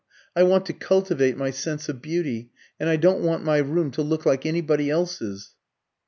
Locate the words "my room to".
3.43-4.01